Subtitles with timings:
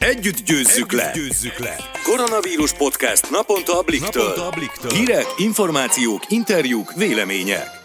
[0.00, 1.10] Együtt győzzük, Együtt le.
[1.14, 1.76] győzzük le!
[2.02, 4.22] Koronavírus podcast naponta a Bliktől.
[4.22, 4.90] Naponta a Bliktől.
[4.90, 7.79] Hírek, információk, interjúk, vélemények.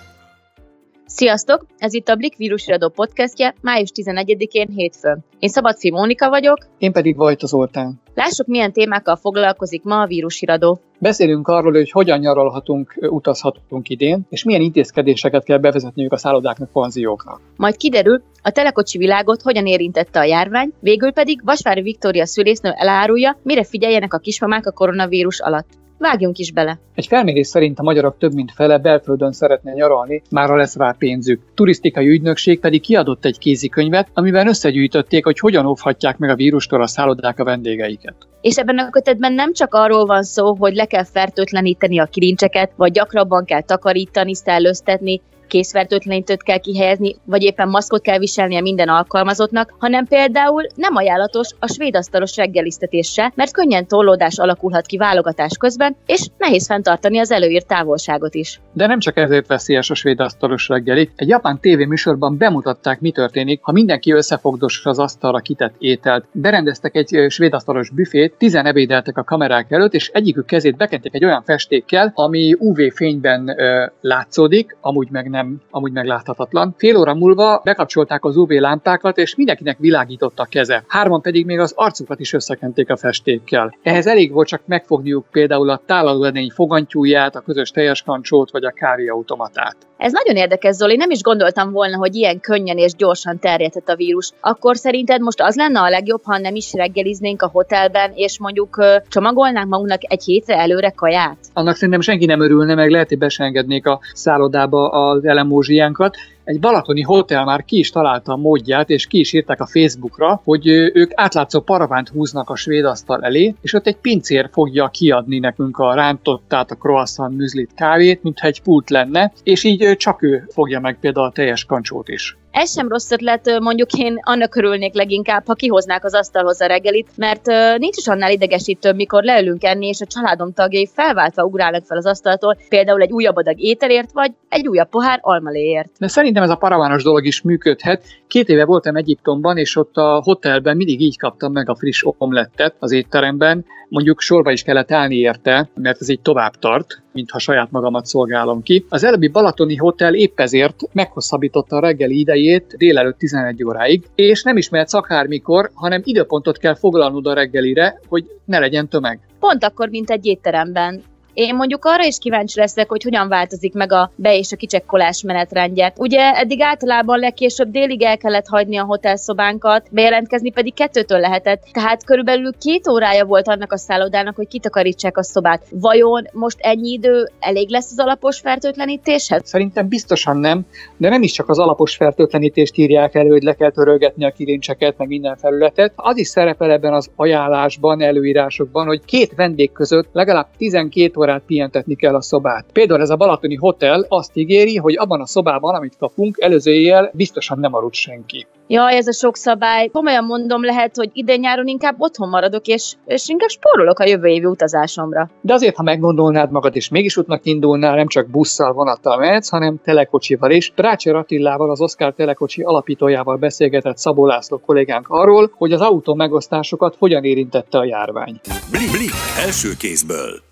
[1.08, 1.66] Sziasztok!
[1.78, 5.24] Ez itt a Blik vírusradó podcastje május 11-én hétfőn.
[5.40, 6.58] Én Szabadfi Mónika vagyok.
[6.78, 8.02] Én pedig Vajta Zoltán.
[8.14, 10.80] Lássuk, milyen témákkal foglalkozik ma a vírusiradó.
[11.00, 17.42] Beszélünk arról, hogy hogyan nyaralhatunk, utazhatunk idén, és milyen intézkedéseket kell bevezetniük a szállodáknak, panzióknak.
[17.58, 23.38] Majd kiderül, a telekocsi világot hogyan érintette a járvány, végül pedig Vasvári Viktória szülésznő elárulja,
[23.44, 25.68] mire figyeljenek a kismamák a koronavírus alatt.
[25.98, 26.80] Vágjunk is bele.
[26.96, 31.42] Egy felmérés szerint a magyarok több mint fele belföldön szeretne nyaralni, már lesz rá pénzük.
[31.54, 36.88] Turisztikai ügynökség pedig kiadott egy kézikönyvet, amiben összegyűjtötték, hogy hogyan óvhatják meg a vírustól a
[36.88, 38.16] szállodák a vendégeiket.
[38.42, 42.72] És ebben a kötetben nem csak arról van szó, hogy le kell fertőtleníteni a kilincseket,
[42.76, 49.74] vagy gyakrabban kell takarítani, szellőztetni, készfertőtlenítőt kell kihelyezni, vagy éppen maszkot kell viselnie minden alkalmazottnak,
[49.80, 55.96] hanem például nem ajánlatos a svéd asztalos reggeliztetés mert könnyen tollódás alakulhat ki válogatás közben,
[56.06, 58.62] és nehéz fenntartani az előírt távolságot is.
[58.74, 61.10] De nem csak ezért veszélyes a svéd asztalos reggeli.
[61.16, 66.26] Egy japán tévéműsorban bemutatták, mi történik, ha mindenki összefogdos az asztalra kitett ételt.
[66.32, 71.26] Berendeztek egy svéd asztalos büfét, tizen ebédeltek a kamerák előtt, és egyikük kezét bekenték egy
[71.26, 76.74] olyan festékkel, ami UV fényben ö, látszódik, amúgy meg nem amúgy megláthatatlan.
[76.78, 80.84] Fél óra múlva bekapcsolták az UV lámpákat, és mindenkinek világított a keze.
[80.88, 83.78] Hárman pedig még az arcukat is összekenték a festékkel.
[83.84, 88.72] Ehhez elég volt csak megfogniuk például a tálalóedény fogantyúját, a közös teljes kancsót vagy a
[88.72, 89.76] kávéautomatát.
[89.98, 93.96] Ez nagyon érdekes, Zoli, nem is gondoltam volna, hogy ilyen könnyen és gyorsan terjedhet a
[93.96, 94.32] vírus.
[94.40, 98.84] Akkor szerinted most az lenne a legjobb, ha nem is reggeliznénk a hotelben, és mondjuk
[99.08, 101.38] csomagolnánk magunknak egy hétre előre kaját?
[101.54, 106.16] Annak szerintem senki nem örülne, meg lehet, hogy besengednék a szállodába az elemózsiánkat,
[106.46, 110.42] egy balatoni hotel már ki is találta a módját, és ki is írták a Facebookra,
[110.44, 115.40] hogy ők átlátszó paravánt húznak a svéd asztal elé, és ott egy pincér fogja kiadni
[115.40, 120.48] nekünk a rántottát, a croissant, műzlit, kávét, mintha egy pult lenne, és így csak ő
[120.54, 122.38] fogja meg például a teljes kancsót is.
[122.52, 127.08] Ez sem rossz ötlet, mondjuk én annak örülnék leginkább, ha kihoznák az asztalhoz a reggelit,
[127.16, 127.46] mert
[127.78, 132.06] nincs is annál idegesítőbb, mikor leülünk enni, és a családom tagjai felváltva ugrálnak fel az
[132.06, 135.92] asztaltól, például egy újabb adag ételért, vagy egy újabb pohár almaléért.
[136.00, 138.04] De szerintem ez a paravános dolog is működhet.
[138.28, 142.76] Két éve voltam Egyiptomban, és ott a hotelben mindig így kaptam meg a friss omlettet
[142.80, 143.66] az étteremben.
[143.90, 148.62] Mondjuk sorba is kellett állni érte, mert ez így tovább tart, mintha saját magamat szolgálom
[148.62, 148.86] ki.
[148.90, 154.58] Az előbbi Balatoni Hotel épp ezért meghosszabbította a reggeli idejét délelőtt 11 óráig, és nem
[154.58, 159.20] ismeretsz akármikor, hanem időpontot kell foglalnod a reggelire, hogy ne legyen tömeg.
[159.40, 161.02] Pont akkor, mint egy étteremben.
[161.36, 165.22] Én mondjuk arra is kíváncsi leszek, hogy hogyan változik meg a be- és a kicsekkolás
[165.22, 165.94] menetrendje.
[165.98, 172.06] Ugye eddig általában legkésőbb délig el kellett hagyni a hotelszobánkat, bejelentkezni pedig kettőtől lehetett, tehát
[172.06, 175.66] körülbelül két órája volt annak a szállodának, hogy kitakarítsák a szobát.
[175.70, 179.42] Vajon most ennyi idő elég lesz az alapos fertőtlenítéshez?
[179.46, 180.66] Szerintem biztosan nem,
[180.98, 184.98] de nem is csak az alapos fertőtlenítést írják elő, hogy le kell törölgetni a kilincseket,
[184.98, 185.94] meg minden felületet.
[185.96, 191.96] Az is szerepel ebben az ajánlásban, előírásokban, hogy két vendég között legalább 12 órát pihentetni
[191.96, 192.66] kell a szobát.
[192.74, 197.12] Például ez a Balatoni Hotel azt ígéri, hogy abban a szobában, amit kapunk, előző éjjel
[197.14, 198.48] biztosan nem aludt senki.
[198.68, 199.88] Ja, ez a sok szabály.
[199.88, 204.28] Komolyan mondom, lehet, hogy idén nyáron inkább otthon maradok, és, és inkább spórolok a jövő
[204.28, 205.30] évi utazásomra.
[205.42, 209.80] De azért, ha meggondolnád magad, és mégis útnak indulnál, nem csak busszal, vonattal mehetsz, hanem
[209.84, 210.72] telekocsival is.
[210.76, 216.96] Prácser Attillával, az Oscar Telekocsi alapítójával beszélgetett Szabó László kollégánk arról, hogy az autó megosztásokat
[217.00, 218.40] hogyan érintette a járvány.
[218.72, 219.12] Blik, blik,
[219.46, 220.45] első kézből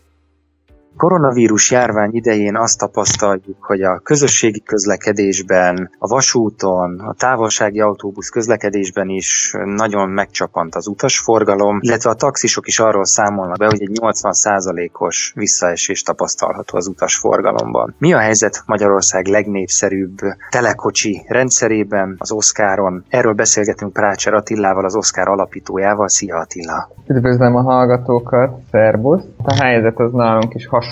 [0.97, 9.09] koronavírus járvány idején azt tapasztaljuk, hogy a közösségi közlekedésben, a vasúton, a távolsági autóbusz közlekedésben
[9.09, 15.33] is nagyon megcsapant az utasforgalom, illetve a taxisok is arról számolnak be, hogy egy 80%-os
[15.35, 17.95] visszaesés tapasztalható az utasforgalomban.
[17.97, 20.17] Mi a helyzet Magyarország legnépszerűbb
[20.49, 23.03] telekocsi rendszerében, az Oszkáron?
[23.09, 26.07] Erről beszélgetünk Prácser Attilával, az Oszkár alapítójával.
[26.07, 26.89] Szia Attila!
[27.07, 29.23] Üdvözlöm a hallgatókat, szervusz!
[29.43, 30.82] A helyzet az nálunk is hasonló.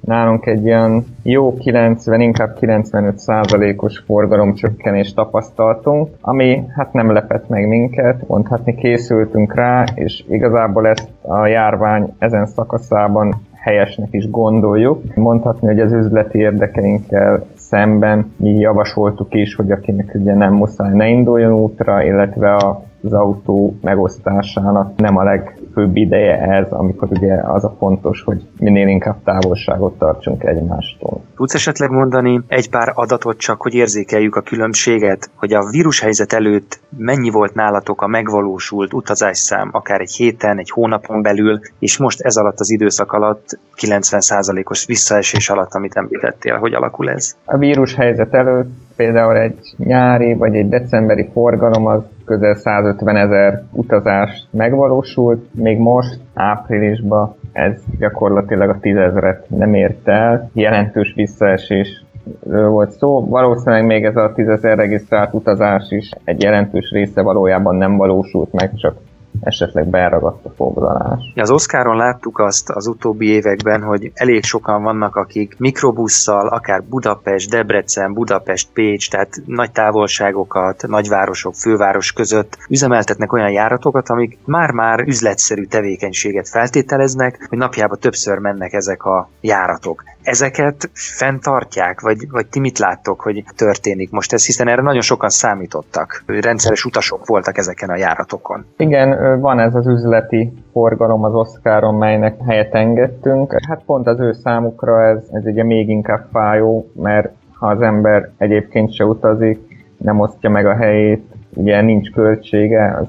[0.00, 7.68] Nálunk egy ilyen jó 90, inkább 95 százalékos forgalomcsökkenést tapasztaltunk, ami hát nem lepett meg
[7.68, 15.14] minket, mondhatni készültünk rá, és igazából ezt a járvány ezen szakaszában helyesnek is gondoljuk.
[15.14, 21.08] Mondhatni, hogy az üzleti érdekeinkkel szemben mi javasoltuk is, hogy akinek ugye nem muszáj ne
[21.08, 27.64] induljon útra, illetve a az autó megosztásának nem a legfőbb ideje ez, amikor ugye az
[27.64, 31.20] a fontos, hogy minél inkább távolságot tartsunk egymástól.
[31.36, 36.80] Tudsz esetleg mondani egy pár adatot csak, hogy érzékeljük a különbséget, hogy a vírushelyzet előtt
[36.96, 42.36] mennyi volt nálatok a megvalósult utazásszám, akár egy héten, egy hónapon belül, és most ez
[42.36, 47.36] alatt az időszak alatt 90%-os visszaesés alatt, amit említettél, hogy alakul ez?
[47.44, 52.02] A vírushelyzet előtt például egy nyári vagy egy decemberi forgalom az
[52.32, 60.50] közel 150 ezer utazás megvalósult, még most áprilisban ez gyakorlatilag a tízezret nem ért el,
[60.52, 62.04] jelentős visszaesés
[62.44, 63.28] volt szó.
[63.28, 68.74] Valószínűleg még ez a tízezer regisztrált utazás is egy jelentős része valójában nem valósult meg,
[68.74, 68.94] csak
[69.40, 71.32] esetleg beragadt a foglalás.
[71.34, 77.50] Az Oszkáron láttuk azt az utóbbi években, hogy elég sokan vannak, akik mikrobusszal, akár Budapest,
[77.50, 85.64] Debrecen, Budapest, Pécs, tehát nagy távolságokat, nagyvárosok, főváros között üzemeltetnek olyan járatokat, amik már-már üzletszerű
[85.64, 90.04] tevékenységet feltételeznek, hogy napjában többször mennek ezek a járatok.
[90.22, 95.28] Ezeket fenntartják, vagy, vagy ti mit láttok, hogy történik most ez, hiszen erre nagyon sokan
[95.28, 96.22] számítottak.
[96.26, 98.66] Rendszeres utasok voltak ezeken a járatokon.
[98.76, 103.54] Igen, van ez az üzleti forgalom az Oscaron, melynek helyet engedtünk.
[103.68, 108.30] Hát pont az ő számukra ez, ez ugye még inkább fájó, mert ha az ember
[108.36, 111.24] egyébként se utazik, nem osztja meg a helyét,
[111.54, 113.06] ugye nincs költsége, az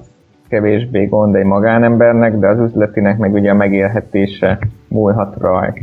[0.48, 5.80] kevésbé gond egy magánembernek, de az üzletinek meg ugye a megélhetése múlhat rajta.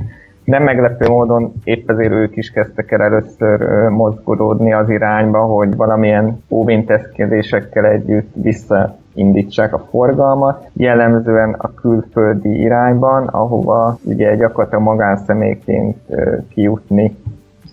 [0.50, 6.43] Nem meglepő módon épp ezért ők is kezdtek el először mozgolódni az irányba, hogy valamilyen
[6.49, 8.97] óvintézkedésekkel együtt vissza
[9.73, 15.97] a forgalmat, jellemzően a külföldi irányban, ahova ugye gyakorlatilag magánszemélyként
[16.49, 17.17] kijutni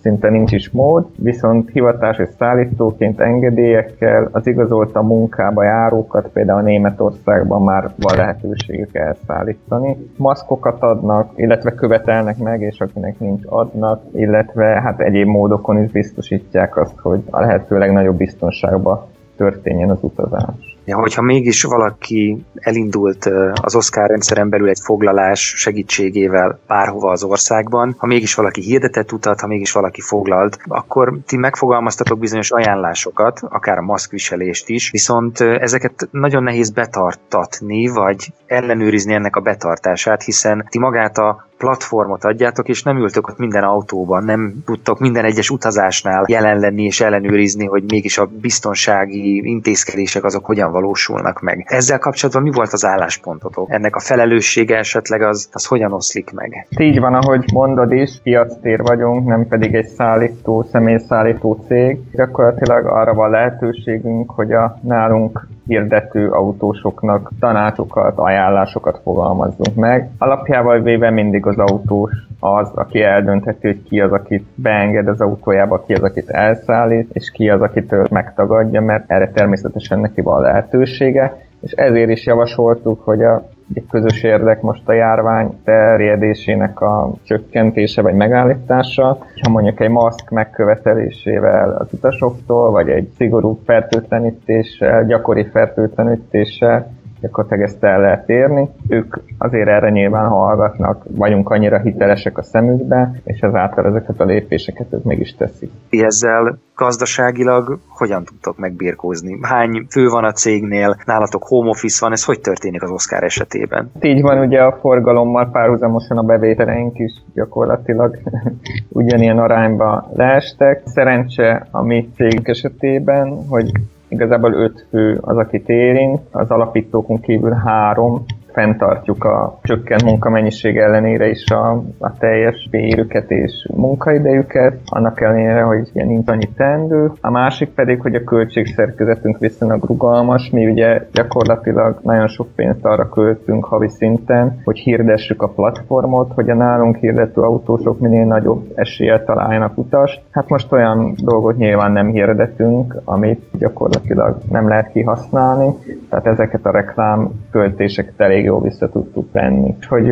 [0.08, 7.92] szinte nincs is mód, viszont hivatásos szállítóként engedélyekkel az igazolta munkába járókat például Németországban már
[7.96, 9.98] van lehetőségük elszállítani.
[10.18, 16.78] Maszkokat adnak, illetve követelnek meg, és akinek nincs adnak, illetve hát egyéb módokon is biztosítják
[16.78, 19.06] azt, hogy a lehető legnagyobb biztonságban
[19.36, 20.67] történjen az utazás.
[20.94, 23.30] Hogyha mégis valaki elindult
[23.62, 29.42] az Oscar rendszeren belül egy foglalás segítségével bárhova az országban, ha mégis valaki hirdetett utat,
[29.42, 36.08] ha mégis valaki foglalt, akkor ti megfogalmaztatok bizonyos ajánlásokat, akár a maszkviselést is, viszont ezeket
[36.12, 42.84] nagyon nehéz betartatni, vagy ellenőrizni ennek a betartását, hiszen ti magát a platformot adjátok, és
[42.84, 47.84] nem ültök ott minden autóban, nem tudtok minden egyes utazásnál jelen lenni és ellenőrizni, hogy
[47.88, 51.66] mégis a biztonsági intézkedések azok hogyan valósulnak meg.
[51.70, 53.72] Ezzel kapcsolatban mi volt az álláspontotok?
[53.72, 56.68] Ennek a felelőssége esetleg az, az hogyan oszlik meg?
[56.80, 62.00] Így van, ahogy mondod is, piactér vagyunk, nem pedig egy szállító, személyszállító cég.
[62.12, 70.10] Gyakorlatilag arra van lehetőségünk, hogy a nálunk hirdető autósoknak tanácsokat, ajánlásokat fogalmazzunk meg.
[70.18, 72.12] Alapjával véve mindig az autós
[72.56, 77.32] az, aki eldöntheti, hogy ki az, akit beenged az autójába, ki az, akit elszállít, és
[77.32, 83.24] ki az, akitől megtagadja, mert erre természetesen neki van lehetősége, és ezért is javasoltuk, hogy
[83.24, 89.18] a egy közös érdek most a járvány terjedésének a csökkentése vagy megállítása.
[89.42, 96.92] Ha mondjuk egy maszk megkövetelésével az utasoktól, vagy egy szigorú fertőtlenítéssel, gyakori fertőtlenítéssel
[97.22, 98.70] gyakorlatilag ezt el lehet érni.
[98.88, 104.94] Ők azért erre nyilván hallgatnak, vagyunk annyira hitelesek a szemükbe, és ezáltal ezeket a lépéseket
[104.94, 105.72] ők mégis teszik.
[105.90, 109.40] Ti ezzel gazdaságilag hogyan tudtok megbírkózni?
[109.42, 110.98] Hány fő van a cégnél?
[111.06, 112.12] Nálatok home office van?
[112.12, 113.92] Ez hogy történik az Oscar esetében?
[114.02, 118.18] Így van, ugye a forgalommal párhuzamosan a bevételeink is gyakorlatilag
[118.90, 120.82] ugyanilyen arányba leestek.
[120.86, 123.72] Szerencse a mi cégünk esetében, hogy
[124.08, 128.26] Igazából öt fő az, akit érint, az alapítókon kívül három
[128.58, 135.90] fenntartjuk a csökkent munkamennyiség ellenére is a, a teljes bérüket és munkaidejüket, annak ellenére, hogy
[135.94, 137.12] ugye nincs annyi teendő.
[137.22, 143.10] A másik pedig, hogy a költségszerkezetünk viszonylag rugalmas, mi ugye gyakorlatilag nagyon sok pénzt arra
[143.10, 149.24] költünk havi szinten, hogy hirdessük a platformot, hogy a nálunk hirdető autósok minél nagyobb eséllyel
[149.24, 150.22] találjanak utast.
[150.32, 155.70] Hát most olyan dolgot nyilván nem hirdetünk, amit gyakorlatilag nem lehet kihasználni,
[156.10, 159.76] tehát ezeket a reklám költéseket elég jól vissza tudtuk venni.
[159.88, 160.10] Hogy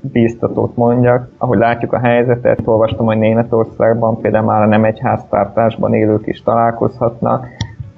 [0.00, 6.26] bíztatót mondjak, ahogy látjuk a helyzetet, olvastam, hogy Németországban például már nem egy háztartásban élők
[6.26, 7.46] is találkozhatnak,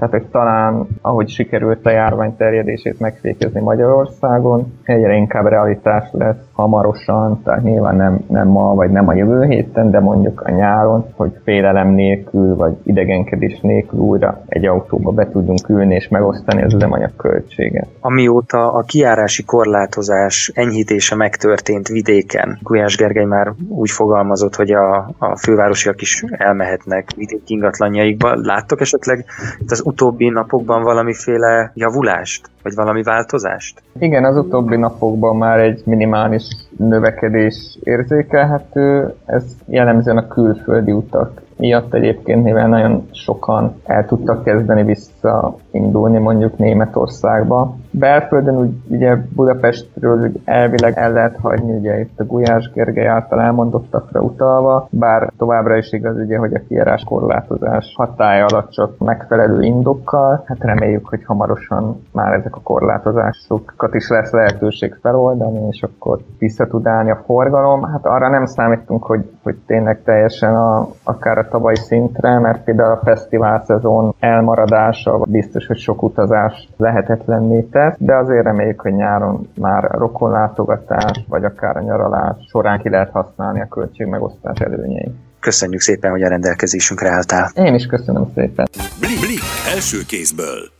[0.00, 7.42] tehát, hogy talán, ahogy sikerült a járvány terjedését megfékezni Magyarországon, egyre inkább realitás lesz hamarosan,
[7.42, 11.30] tehát nyilván nem, nem ma, vagy nem a jövő héten, de mondjuk a nyáron, hogy
[11.44, 17.16] félelem nélkül, vagy idegenkedés nélkül újra egy autóba be tudjunk ülni és megosztani az üzemanyag
[17.16, 17.88] költséget.
[18.00, 25.36] Amióta a kiárási korlátozás enyhítése megtörtént vidéken, Gulyás Gergely már úgy fogalmazott, hogy a, a
[25.36, 28.34] fővárosiak is elmehetnek vidéki ingatlanjaikba.
[28.34, 29.24] Láttok esetleg
[29.68, 32.50] az utóbbi napokban valamiféle javulást?
[32.62, 33.82] Vagy valami változást?
[33.98, 36.42] Igen, az utóbbi napokban már egy minimális
[36.76, 44.82] növekedés érzékelhető, ez jellemzően a külföldi utak miatt egyébként, mivel nagyon sokan el tudtak kezdeni
[45.20, 47.76] visszaindulni mondjuk Németországba.
[47.90, 53.40] Belföldön úgy, ugye Budapestről úgy elvileg el lehet hagyni, ugye itt a Gulyás Gergely által
[53.40, 59.62] elmondottakra utalva, bár továbbra is igaz ugye, hogy a kiárás korlátozás hatája alatt csak megfelelő
[59.62, 66.18] indokkal, hát reméljük, hogy hamarosan már ezek a korlátozásokat is lesz lehetőség feloldani, és akkor
[66.38, 67.82] vissza tud állni a forgalom.
[67.82, 72.92] Hát arra nem számítunk, hogy, hogy tényleg teljesen a, akár a tavalyi szintre, mert például
[72.92, 79.48] a fesztivál szezon elmaradása biztos, hogy sok utazás lehetetlenné tesz, de azért reméljük, hogy nyáron
[79.54, 85.14] már rokonlátogatás, vagy akár a nyaralás során ki lehet használni a költségmegosztás előnyeit.
[85.40, 87.50] Köszönjük szépen, hogy a rendelkezésünkre álltál.
[87.54, 88.66] Én is köszönöm szépen.
[89.00, 89.42] Blik, blik
[89.74, 90.79] első kézből.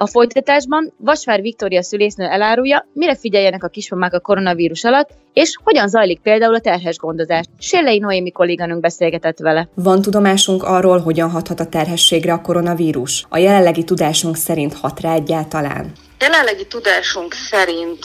[0.00, 5.88] A folytatásban Vasvár Viktória szülésznő elárulja, mire figyeljenek a kismamák a koronavírus alatt, és hogyan
[5.88, 7.44] zajlik például a terhes gondozás.
[7.58, 9.68] Sérlei Noémi kolléganőnk beszélgetett vele.
[9.74, 13.24] Van tudomásunk arról, hogyan hathat a terhességre a koronavírus?
[13.28, 15.92] A jelenlegi tudásunk szerint hat rá egyáltalán?
[16.20, 18.04] Jelenlegi tudásunk szerint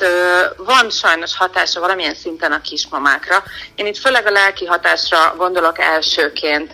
[0.57, 3.43] van sajnos hatása valamilyen szinten a kismamákra.
[3.75, 6.73] Én itt főleg a lelki hatásra gondolok elsőként.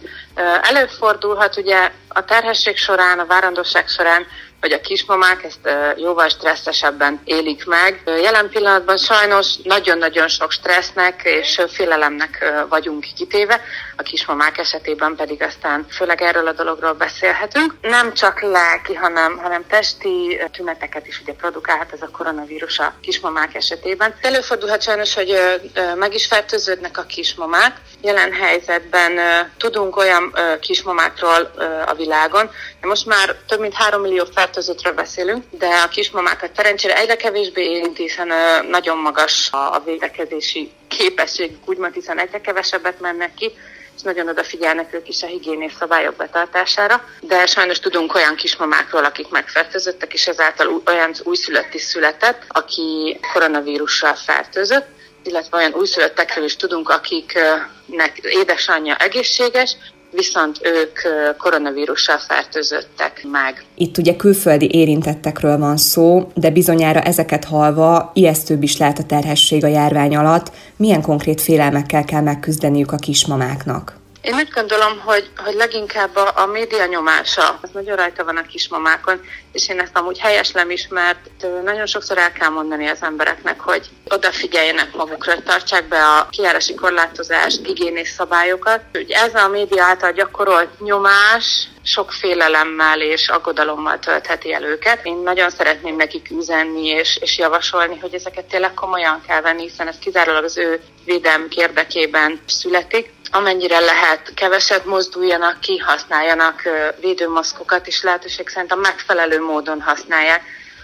[0.62, 4.26] Előfordulhat ugye a terhesség során, a várandóság során
[4.62, 8.02] hogy a kismamák ezt jóval stresszesebben élik meg.
[8.06, 13.62] Jelen pillanatban sajnos nagyon-nagyon sok stressznek és félelemnek vagyunk kitéve,
[13.96, 17.74] a kismamák esetében pedig aztán főleg erről a dologról beszélhetünk.
[17.82, 23.56] Nem csak lelki, hanem, hanem testi tüneteket is ugye produkálhat ez a koronavírus a kismamák
[23.56, 24.16] esetében.
[24.22, 25.60] Előfordulhat sajnos, hogy
[25.96, 27.78] meg is fertőződnek a kismamák.
[28.02, 29.20] Jelen helyzetben
[29.58, 31.52] tudunk olyan kismamákról
[31.86, 32.52] a világon,
[32.82, 37.64] de most már több mint 3 millió fertőzöttről beszélünk, de a kismamákat szerencsére egyre kevésbé
[37.64, 38.32] érinti, hiszen
[38.70, 43.52] nagyon magas a védekezési képesség, úgymond, hiszen egyre kevesebbet mennek ki,
[43.96, 49.30] és nagyon odafigyelnek ők is a higiénés szabályok betartására, de sajnos tudunk olyan kismamákról, akik
[49.30, 54.88] megfertőzöttek, és ezáltal olyan újszülött is született, aki koronavírussal fertőzött,
[55.24, 59.76] illetve olyan újszülöttekről is tudunk, akiknek édesanyja egészséges,
[60.12, 61.00] viszont ők
[61.38, 63.64] koronavírussal fertőzöttek meg.
[63.76, 69.64] Itt ugye külföldi érintettekről van szó, de bizonyára ezeket halva ijesztőbb is lehet a terhesség
[69.64, 70.52] a járvány alatt.
[70.76, 73.99] Milyen konkrét félelmekkel kell megküzdeniük a kismamáknak?
[74.22, 78.42] Én úgy gondolom, hogy, hogy leginkább a, a média nyomása, az nagyon rajta van a
[78.46, 79.22] kismamákon,
[79.52, 81.30] és én ezt amúgy helyeslem is, mert
[81.64, 87.56] nagyon sokszor el kell mondani az embereknek, hogy odafigyeljenek magukra, tartsák be a kiárási korlátozás,
[87.64, 88.82] higiénés szabályokat.
[88.94, 95.06] Úgy ez a média által gyakorolt nyomás sok félelemmel és aggodalommal töltheti el őket.
[95.06, 99.88] Én nagyon szeretném nekik üzenni és, és javasolni, hogy ezeket tényleg komolyan kell venni, hiszen
[99.88, 106.62] ez kizárólag az ő védelm érdekében születik amennyire lehet, keveset mozduljanak ki, használjanak
[107.00, 110.44] védőmaszkokat, és lehetőség szerint a megfelelő módon használják,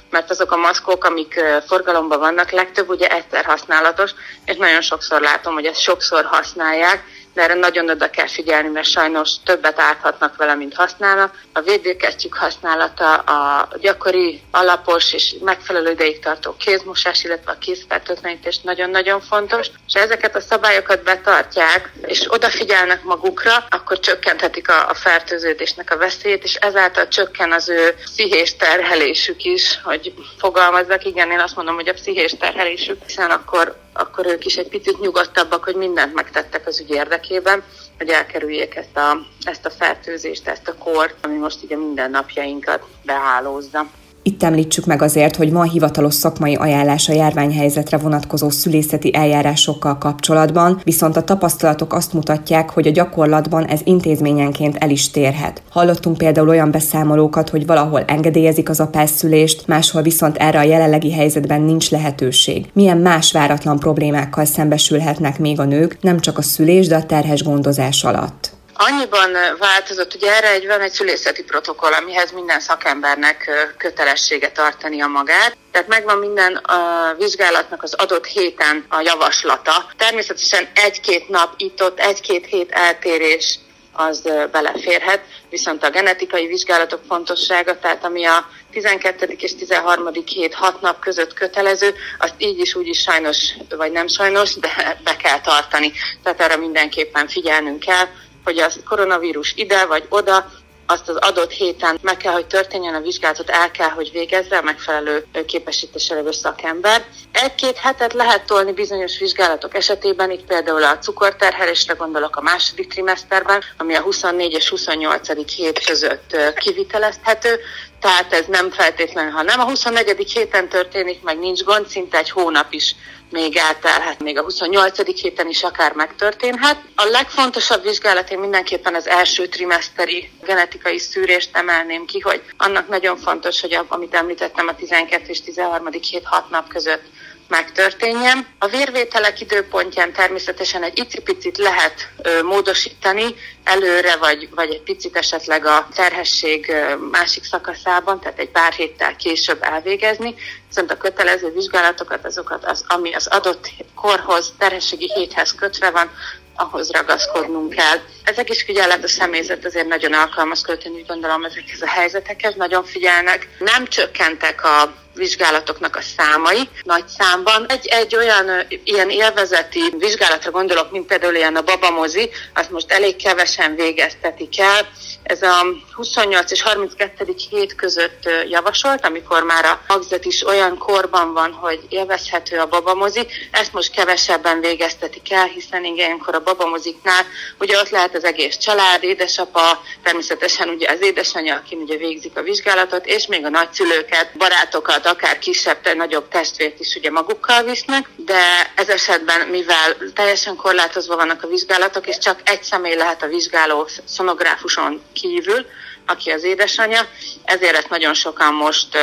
[0.10, 4.12] mert azok a maszkok, amik forgalomban vannak, legtöbb ugye egyszer használatos,
[4.46, 7.04] és nagyon sokszor látom, hogy ezt sokszor használják,
[7.36, 11.42] de erre nagyon oda kell figyelni, mert sajnos többet árthatnak vele, mint használnak.
[11.54, 19.22] A védőkesztyűk használata, a gyakori, alapos és megfelelő ideig tartó kézmosás, illetve a kézfertőtlenítés nagyon-nagyon
[19.22, 25.98] fontos, és ezeket a szabályokat betartják, és odafigyelnek magukra, akkor csökkenthetik a, a fertőződésnek a
[25.98, 31.76] veszélyét, és ezáltal csökken az ő pszichés terhelésük is, hogy fogalmazzak, igen, én azt mondom,
[31.76, 36.68] hogy a pszichés terhelésük, hiszen akkor akkor ők is egy picit nyugodtabbak, hogy mindent megtettek
[36.68, 37.64] az ügy érdekében,
[37.98, 43.86] hogy elkerüljék ezt a, ezt a fertőzést, ezt a kort, ami most ugye mindennapjainkat behálózza.
[44.28, 50.82] Itt említsük meg azért, hogy van hivatalos szakmai ajánlás a járványhelyzetre vonatkozó szülészeti eljárásokkal kapcsolatban,
[50.84, 55.62] viszont a tapasztalatok azt mutatják, hogy a gyakorlatban ez intézményenként el is térhet.
[55.70, 61.62] Hallottunk például olyan beszámolókat, hogy valahol engedélyezik az apászszülést, máshol viszont erre a jelenlegi helyzetben
[61.62, 62.70] nincs lehetőség.
[62.74, 67.44] Milyen más váratlan problémákkal szembesülhetnek még a nők, nem csak a szülés, de a terhes
[67.44, 68.55] gondozás alatt?
[68.78, 75.58] Annyiban változott, hogy erre egy, van egy szülészeti protokoll, amihez minden szakembernek kötelessége tartania magát.
[75.72, 79.86] Tehát megvan minden a vizsgálatnak az adott héten a javaslata.
[79.98, 83.60] Természetesen egy-két nap itt-ott, egy-két hét eltérés
[83.92, 89.36] az beleférhet, viszont a genetikai vizsgálatok fontossága, tehát ami a 12.
[89.38, 90.10] és 13.
[90.26, 95.00] hét 6 nap között kötelező, azt így is úgy is sajnos, vagy nem sajnos, de
[95.04, 95.92] be kell tartani.
[96.24, 98.08] Tehát erre mindenképpen figyelnünk kell,
[98.46, 100.46] hogy a koronavírus ide vagy oda,
[100.88, 104.62] azt az adott héten meg kell, hogy történjen a vizsgálatot, el kell, hogy végezze a
[104.62, 107.06] megfelelő képesítéssel levő szakember.
[107.32, 113.64] Egy-két hetet lehet tolni bizonyos vizsgálatok esetében, itt például a cukorterhelésre gondolok a második trimeszterben,
[113.78, 115.54] ami a 24 és 28.
[115.56, 117.60] hét között kivitelezhető,
[118.00, 120.32] tehát ez nem feltétlenül, ha nem a 24.
[120.34, 122.96] héten történik, meg nincs gond, szinte egy hónap is
[123.30, 125.22] még eltelhet, még a 28.
[125.22, 126.82] héten is akár megtörténhet.
[126.96, 133.18] A legfontosabb vizsgálat én mindenképpen az első trimeszteri genetikai szűrést emelném ki, hogy annak nagyon
[133.18, 135.92] fontos, hogy amit említettem a 12 és 13.
[135.92, 137.04] hét 6 nap között
[137.48, 138.48] megtörténjen.
[138.60, 142.10] A vérvételek időpontján természetesen egy icipicit lehet
[142.44, 146.74] módosítani előre, vagy, vagy egy picit esetleg a terhesség
[147.12, 150.36] másik szakaszában, tehát egy pár héttel később elvégezni,
[150.68, 156.12] viszont a kötelező vizsgálatokat, azokat, az, ami az adott korhoz, terhességi héthez kötve van,
[156.56, 157.98] ahhoz ragaszkodnunk kell.
[158.24, 162.84] Ezek is figyelnek a személyzet azért nagyon alkalmazkodott, én úgy gondolom ezekhez a helyzetekhez, nagyon
[162.84, 163.48] figyelnek.
[163.60, 167.66] Nem csökkentek a vizsgálatoknak a számai nagy számban.
[167.68, 173.16] Egy, egy olyan ilyen élvezeti vizsgálatra gondolok, mint például ilyen a babamozi, azt most elég
[173.16, 174.88] kevesen végeztetik el.
[175.24, 177.36] Ez a 28 és 32.
[177.50, 183.28] hét között javasolt, amikor már a magzat is olyan korban van, hogy élvezhető a babamozi.
[183.52, 187.26] Ezt most kevesebben végeztetik el, hiszen ilyenkor a babamoziknál
[187.60, 192.42] ugye ott lehet az egész család, édesapa, természetesen ugye az édesanyja, aki ugye végzik a
[192.42, 198.72] vizsgálatot, és még a nagyszülőket, barátokat, akár kisebb, nagyobb testvért is ugye magukkal visznek, de
[198.76, 203.88] ez esetben, mivel teljesen korlátozva vannak a vizsgálatok, és csak egy személy lehet a vizsgáló
[204.06, 205.66] szonográfuson kívül,
[206.06, 207.02] aki az édesanyja,
[207.44, 208.98] ezért ezt nagyon sokan most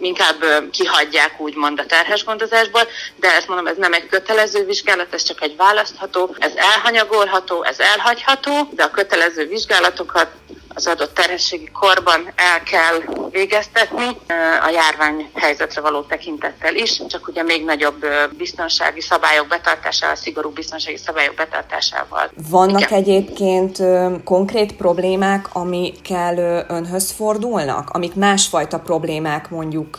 [0.00, 5.22] inkább kihagyják úgymond a terhes gondozásból, de ezt mondom, ez nem egy kötelező vizsgálat, ez
[5.22, 10.30] csak egy választható, ez elhanyagolható, ez elhagyható, de a kötelező vizsgálatokat
[10.74, 14.16] az adott terhességi korban el kell végeztetni
[14.62, 20.96] a járvány helyzetre való tekintettel is, csak ugye még nagyobb biztonsági szabályok betartásával, szigorú biztonsági
[20.96, 22.30] szabályok betartásával.
[22.48, 22.98] Vannak Igen.
[22.98, 23.78] egyébként
[24.24, 29.96] konkrét problémák, amikkel önhöz fordulnak, amik másfajta problémák mondjuk,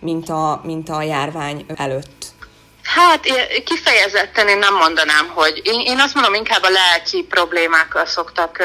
[0.00, 2.32] mint a, mint a járvány előtt?
[2.94, 3.26] Hát
[3.64, 8.56] kifejezetten én nem mondanám, hogy én, én azt mondom, inkább a lelki problémákkal szoktak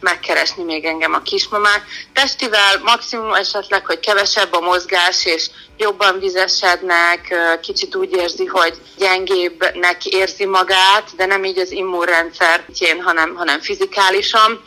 [0.00, 1.82] megkeresni még engem a kismamák.
[2.12, 10.04] Testivel maximum esetleg, hogy kevesebb a mozgás, és jobban vizesednek, kicsit úgy érzi, hogy gyengébbnek
[10.04, 12.64] érzi magát, de nem így az immunrendszer,
[13.00, 14.62] hanem, hanem fizikálisan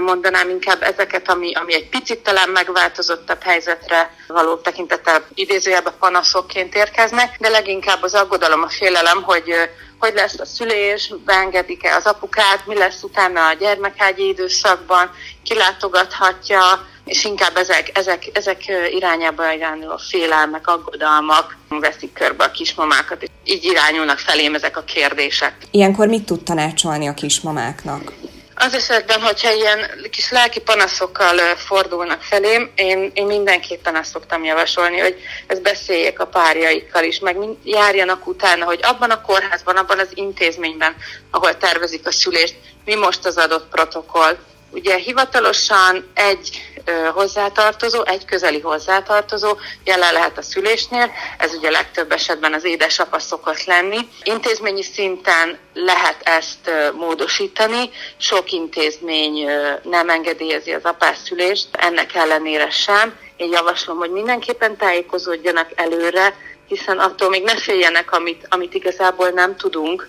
[0.00, 7.36] mondanám inkább ezeket, ami, ami egy picit talán megváltozottabb helyzetre való tekintettel idézőjelben panaszokként érkeznek,
[7.38, 9.54] de leginkább az aggodalom, a félelem, hogy
[9.98, 15.10] hogy lesz a szülés, beengedik-e az apukát, mi lesz utána a gyermekágyi időszakban,
[15.42, 23.28] kilátogathatja, és inkább ezek, ezek, ezek irányába irányuló félelmek, aggodalmak veszik körbe a kismamákat, és
[23.44, 25.54] így irányulnak felém ezek a kérdések.
[25.70, 28.12] Ilyenkor mit tud tanácsolni a kismamáknak?
[28.60, 34.98] Az esetben, hogyha ilyen kis lelki panaszokkal fordulnak felém, én, én mindenképpen azt szoktam javasolni,
[34.98, 35.16] hogy
[35.46, 40.96] ezt beszéljék a párjaikkal is, meg járjanak utána, hogy abban a kórházban, abban az intézményben,
[41.30, 44.36] ahol tervezik a szülést, mi most az adott protokoll,
[44.70, 52.12] Ugye hivatalosan egy ö, hozzátartozó, egy közeli hozzátartozó jelen lehet a szülésnél, ez ugye legtöbb
[52.12, 53.98] esetben az édesapa szokott lenni.
[54.22, 62.70] Intézményi szinten lehet ezt módosítani, sok intézmény ö, nem engedélyezi az apás szülést, ennek ellenére
[62.70, 63.16] sem.
[63.36, 66.34] Én javaslom, hogy mindenképpen tájékozódjanak előre,
[66.68, 70.08] hiszen attól még ne féljenek, amit, amit igazából nem tudunk,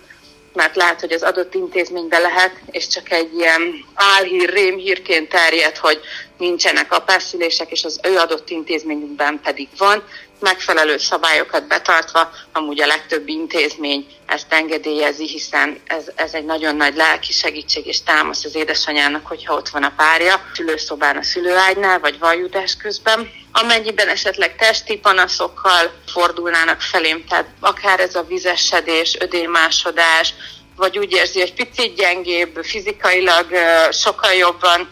[0.52, 6.00] mert lát, hogy az adott intézményben lehet, és csak egy ilyen álhír, rémhírként terjed, hogy
[6.38, 10.04] nincsenek apászülések, és az ő adott intézményükben pedig van,
[10.40, 16.96] megfelelő szabályokat betartva, amúgy a legtöbb intézmény ezt engedélyezi, hiszen ez, ez egy nagyon nagy
[16.96, 22.18] lelki segítség és támasz az édesanyának, hogyha ott van a párja, szülőszobán a szülőágynál, vagy
[22.18, 23.30] vajudás közben.
[23.52, 30.34] Amennyiben esetleg testi panaszokkal fordulnának felém, tehát akár ez a vizesedés, ödémásodás,
[30.80, 33.46] vagy úgy érzi, hogy picit gyengébb, fizikailag
[33.90, 34.88] sokkal jobban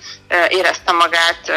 [0.49, 1.53] érezte magát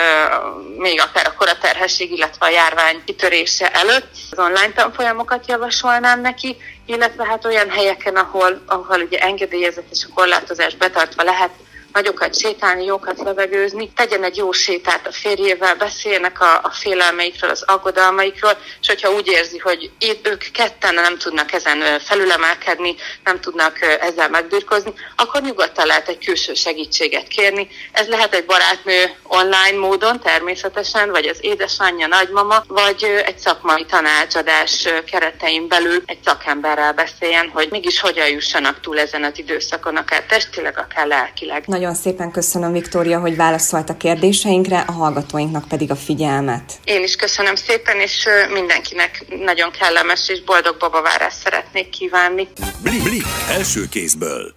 [0.77, 4.07] még akár a koraterhesség, illetve a járvány kitörése előtt.
[4.31, 10.13] Az online tanfolyamokat javasolnám neki, illetve hát olyan helyeken, ahol, ahol ugye engedélyezett és a
[10.13, 11.51] korlátozás betartva lehet
[11.93, 17.61] nagyokat sétálni, jókat levegőzni, tegyen egy jó sétát a férjével, beszélnek a, a félelmeikről, az
[17.61, 19.91] aggodalmaikról, és hogyha úgy érzi, hogy
[20.23, 26.53] ők ketten nem tudnak ezen felülemelkedni, nem tudnak ezzel megbirkozni, akkor nyugodtan lehet egy külső
[26.53, 27.67] segítséget kérni.
[27.91, 34.87] Ez lehet egy barátnő online módon természetesen, vagy az édesanyja, nagymama, vagy egy szakmai tanácsadás
[35.11, 40.77] keretein belül egy szakemberrel beszéljen, hogy mégis hogyan jussanak túl ezen az időszakon, akár testileg,
[40.77, 41.63] akár lelkileg.
[41.65, 46.79] Nagyon szépen köszönöm, Viktória, hogy válaszolt a kérdéseinkre, a hallgatóinknak pedig a figyelmet.
[46.83, 52.47] Én is köszönöm szépen, és mindenkinek nagyon kellemes és boldog babavárás szeretnék kívánni.
[52.83, 54.53] Blik, blik, első kézből.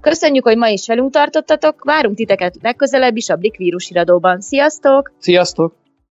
[0.00, 4.40] Köszönjük, hogy ma is velünk tartottatok, várunk titeket legközelebb is a Blik vírusiradóban.
[4.40, 5.12] Sziasztok!
[5.18, 5.74] Sziasztok!